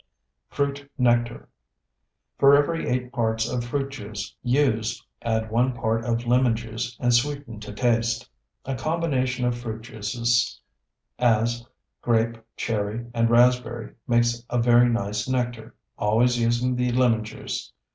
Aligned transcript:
FRUIT 0.49 0.89
NECTAR 0.97 1.47
For 2.39 2.55
every 2.55 2.87
eight 2.89 3.11
parts 3.11 3.47
of 3.47 3.63
fruit 3.63 3.89
juice 3.91 4.35
used 4.41 5.05
add 5.21 5.51
one 5.51 5.73
part 5.73 6.03
of 6.05 6.25
lemon 6.25 6.55
juice 6.55 6.97
and 6.99 7.13
sweeten 7.13 7.59
to 7.59 7.71
taste. 7.71 8.27
A 8.65 8.73
combination 8.73 9.45
of 9.45 9.55
fruit 9.59 9.81
juices, 9.83 10.59
as 11.19 11.67
grape, 12.01 12.39
cherry, 12.57 13.05
and 13.13 13.29
raspberry, 13.29 13.93
makes 14.07 14.43
a 14.49 14.57
very 14.59 14.89
nice 14.89 15.29
nectar, 15.29 15.75
always 15.99 16.39
using 16.39 16.75
the 16.77 16.91
lemon 16.93 17.23
juice. 17.23 17.71